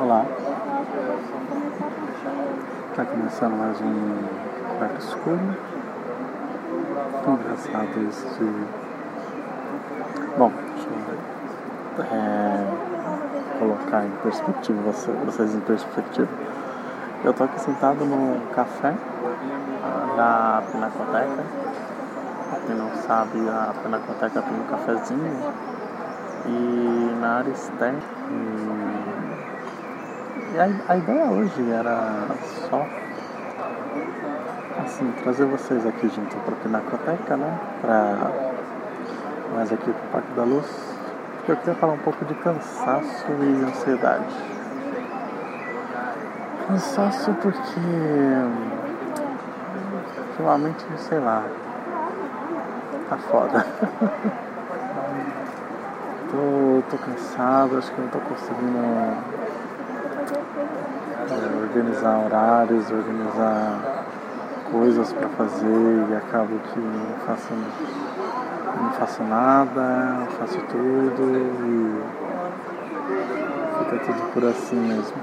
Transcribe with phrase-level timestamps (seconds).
[0.00, 0.24] Olá.
[2.90, 5.38] Está começando mais um quarto escuro.
[7.28, 8.26] Engraçado isso.
[10.38, 10.88] Bom, deixa
[11.98, 12.66] eu é,
[13.58, 14.90] colocar em perspectiva,
[15.26, 16.28] vocês em perspectiva.
[17.22, 18.94] Eu tô aqui sentado no café
[20.16, 21.44] da Pinacoteca.
[22.48, 25.52] Pra quem não sabe, a Pinacoteca tem um cafezinho
[26.46, 28.00] e na área externa.
[28.30, 28.99] E
[30.58, 32.26] a, a ideia hoje era
[32.68, 32.86] só
[34.84, 37.58] assim, trazer vocês aqui junto para a Pinacoteca, né?
[37.80, 38.30] Pra,
[39.54, 40.66] mais aqui para o Parque da Luz.
[41.36, 44.34] Porque eu queria falar um pouco de cansaço e ansiedade.
[46.66, 47.80] Cansaço porque
[50.28, 51.44] ultimamente, sei lá,
[53.08, 53.66] tá foda.
[56.30, 59.39] tô, tô cansado, acho que não tô conseguindo
[61.70, 64.04] organizar horários, organizar
[64.72, 67.54] coisas para fazer e acabo que não faço,
[68.80, 72.02] não faço nada, faço tudo e
[73.78, 75.16] fica tudo por assim mesmo.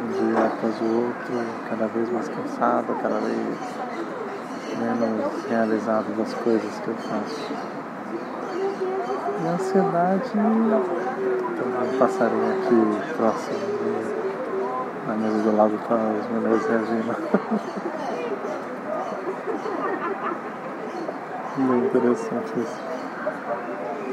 [0.00, 3.36] Um dia após o outro, cada vez mais cansado, cada vez
[4.78, 7.52] menos realizado das coisas que eu faço.
[9.42, 14.01] E a ansiedade, tem um passarinho aqui próximo
[15.06, 17.16] na mesa do lado tá os meninos reagindo.
[21.56, 22.80] Muito interessante isso.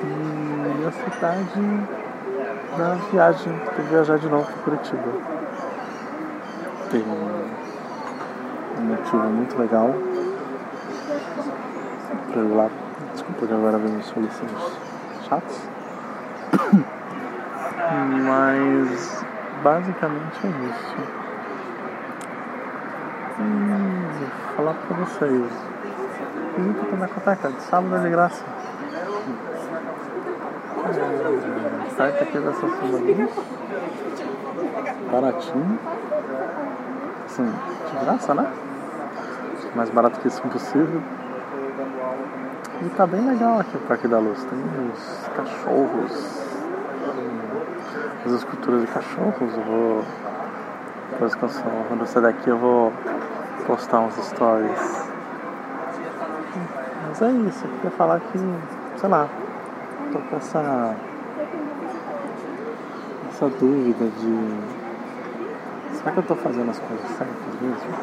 [0.03, 1.61] E a cidade
[2.77, 5.11] da viagem, tem que viajar de novo para Curitiba.
[6.91, 7.49] Tem um
[8.81, 9.93] motivo muito legal
[12.31, 12.69] para ir lá.
[13.13, 14.51] Desculpa que agora vem soluções
[15.27, 15.61] chatos.
[18.25, 19.18] Mas
[19.63, 20.95] basicamente é isso.
[23.39, 25.51] Hum, vou falar pra vocês.
[26.57, 28.43] Visita a Pinacoteca, de sábado é de graça.
[30.85, 33.29] É, site aqui da Sassumadinha.
[35.11, 35.79] Baratinho.
[37.25, 38.51] Assim, de graça, né?
[39.75, 41.01] Mais barato que isso impossível.
[42.81, 44.43] E tá bem legal aqui o Parque da Luz.
[44.45, 44.59] Tem
[44.93, 46.48] os cachorros
[48.29, 49.57] as esculturas de cachorros.
[49.57, 50.03] Eu vou.
[51.11, 52.93] Depois quando eu sair daqui eu vou
[53.65, 55.09] postar uns stories.
[57.07, 58.39] Mas é isso, eu queria falar que,
[58.97, 59.27] sei lá,
[60.11, 60.95] tô com essa.
[63.29, 65.97] essa dúvida de.
[65.97, 67.93] Será que eu tô fazendo as coisas certas mesmo?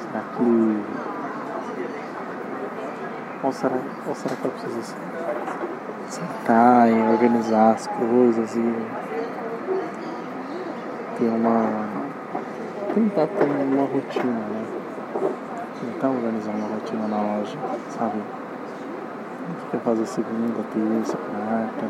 [0.00, 0.82] Será que.
[3.40, 4.94] Ou será, ou será que eu preciso
[6.08, 8.74] sentar e organizar as coisas e
[11.18, 11.84] ter uma.
[12.94, 14.64] tentar ter uma rotina, né?
[15.80, 17.58] Tentar organizar uma rotina na loja,
[17.90, 18.22] sabe?
[19.70, 21.86] Quer fazer segunda, terça, quarta.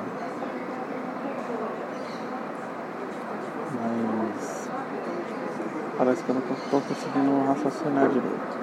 [3.75, 4.71] Mas
[5.99, 8.59] parece que eu não estou conseguindo raciocinar direito.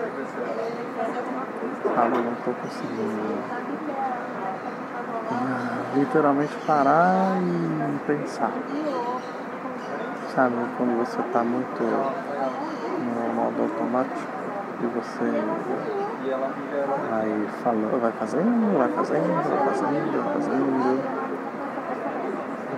[1.95, 3.37] Sabe, eu não estou conseguindo
[5.31, 8.51] ah, literalmente parar e pensar
[10.35, 10.55] sabe?
[10.77, 11.81] Quando você está muito
[12.99, 14.19] no modo automático
[14.81, 15.31] e você
[17.09, 20.99] vai falando, vai fazendo, vai fazendo, vai fazendo, vai fazendo.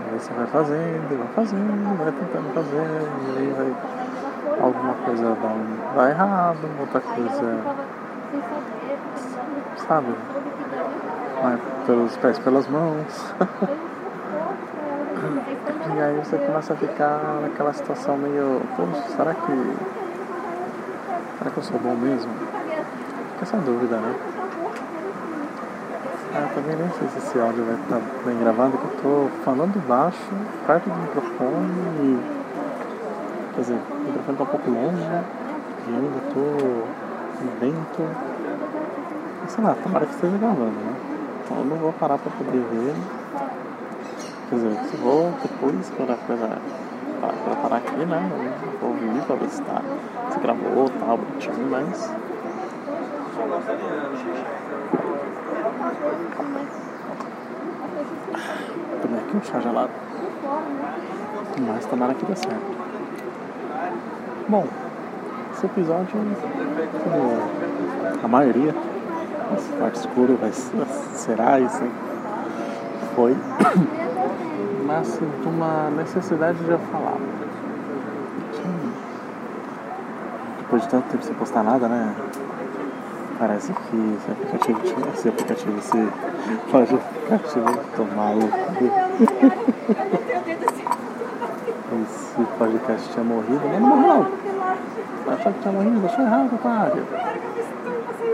[0.05, 3.73] Aí você vai fazendo, vai fazendo, vai tentando fazer, e aí vai
[4.61, 7.59] alguma coisa vai, vai errado, outra coisa
[9.87, 10.13] sabe?
[11.41, 13.33] Vai pelos pés pelas mãos.
[15.27, 19.75] E aí você começa a ficar naquela situação meio, poxa, será que.
[21.37, 22.31] Será que eu sou bom mesmo?
[23.33, 24.15] Fica essa dúvida, né?
[26.33, 29.87] Ah, também nem sei se esse áudio vai estar bem gravado, que eu tô falando
[29.87, 30.17] baixo,
[30.65, 32.37] perto do microfone e.
[33.55, 35.01] Quer dizer, o microfone tá um pouco longe
[35.87, 36.83] e ainda tô
[37.59, 38.03] vento.
[39.47, 40.95] Sei lá, tomara que esteja gravando, né?
[41.43, 42.95] Então eu não vou parar pra poder ver.
[44.49, 46.61] Quer dizer, se vou depois, quando a coisa
[47.19, 48.31] para parar aqui, né?
[48.31, 49.81] Eu vou ouvir pra ver se, tá,
[50.31, 52.13] se gravou, tá bonitinho, mas.
[59.01, 59.91] Tomei aqui um chá gelado.
[61.67, 62.77] Mas tomara que dê certo.
[64.47, 64.65] Bom,
[65.53, 66.19] esse episódio,
[67.03, 68.73] como a maioria,
[69.57, 71.83] esse quarto escuro vai, será isso,
[73.15, 73.35] foi
[74.87, 77.17] nasce de uma necessidade de eu falar.
[80.59, 82.15] Depois de tanto tempo sem postar nada, né?
[83.37, 86.09] Parece que esse aplicativo, esse aplicativo, esse
[86.71, 88.49] pode aplicativo tomar o
[92.03, 95.33] Esse podcast tinha morrido, mas não morreu não.
[95.33, 97.03] Achou que tinha morrido, achou errado, otário.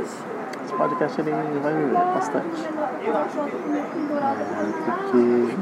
[0.01, 1.31] Esse podcast ele
[1.61, 2.65] vai viver bastante.
[2.65, 2.69] É,
[4.85, 5.55] porque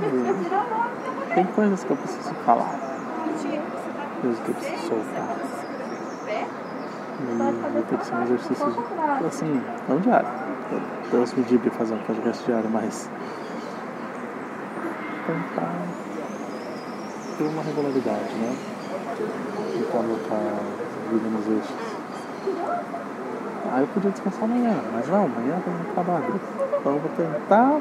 [1.36, 2.80] tem coisas que eu preciso falar.
[4.22, 5.36] Coisas que eu preciso soltar.
[7.20, 7.24] E
[7.74, 8.74] vai ter que ser um exercício
[9.28, 10.30] assim, não diário.
[11.12, 13.10] Deus me livre fazer um podcast diário, mas
[15.28, 15.76] tentar
[17.38, 18.56] ter uma regularidade, né?
[19.74, 20.60] Tentar botar a
[21.12, 21.76] vida nos eixos.
[23.70, 26.42] Ah, eu podia descansar amanhã, mas não, amanhã tem muito trabalho.
[26.80, 27.80] Então eu vou tentar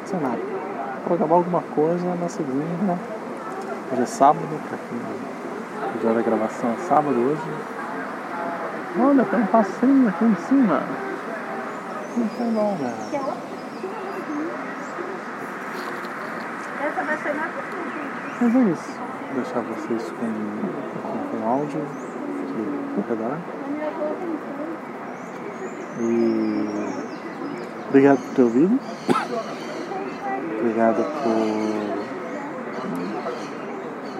[0.00, 0.38] funcionar.
[1.04, 2.98] Programar alguma coisa na segunda.
[3.92, 4.98] Hoje é sábado, pra quem
[6.02, 7.42] já da gravação é sábado hoje.
[8.98, 10.82] Olha, tem um passeio aqui em cima.
[12.16, 12.94] Não foi bom, né?
[16.82, 17.48] Essa vai ser na
[18.40, 19.00] Mas é isso.
[19.32, 20.32] Vou deixar vocês com,
[21.02, 23.38] com, com áudio aqui no redor.
[25.98, 26.68] E
[27.88, 28.78] obrigado por ter ouvido.
[30.58, 31.36] Obrigado por.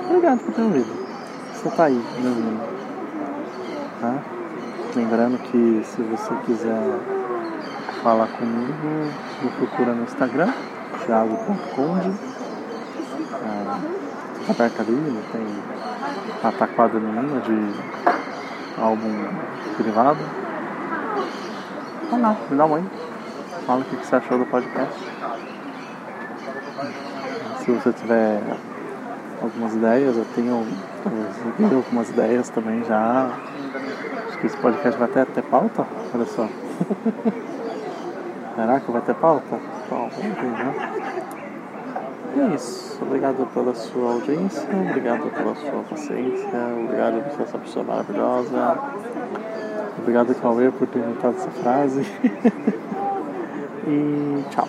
[0.09, 1.07] Obrigado por ter ouvido.
[1.53, 2.61] Você tá aí, me ouvindo.
[4.01, 4.23] Tá?
[4.95, 6.99] Lembrando que se você quiser
[8.03, 8.73] falar comigo,
[9.43, 10.53] me procura no Instagram,
[11.05, 12.13] thiago.conde.
[13.45, 13.81] Ah,
[14.49, 15.47] aberta ali, tem
[16.41, 17.75] pataquada nenhuma de
[18.81, 19.13] álbum
[19.77, 20.46] privado.
[22.11, 22.85] Vai lá, me dá uma aí.
[23.67, 24.95] Fala o que você achou do podcast.
[27.59, 28.41] Se você tiver
[29.43, 30.65] algumas ideias, eu tenho,
[31.75, 33.29] algumas ideias também já.
[34.29, 35.85] Acho que esse podcast vai até ter pauta?
[36.15, 36.49] Olha só.
[38.55, 39.59] Será que vai ter pauta?
[39.91, 40.93] Bom, ver, né?
[42.37, 42.99] E é isso.
[43.03, 46.49] Obrigado pela sua audiência, obrigado pela sua paciência,
[46.85, 48.79] obrigado por ser essa pessoa maravilhosa.
[50.07, 52.03] Obrigado, Cauê, por ter inventado essa frase.
[53.89, 54.69] e tchau.